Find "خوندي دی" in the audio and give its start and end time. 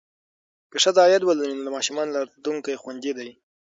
2.81-3.29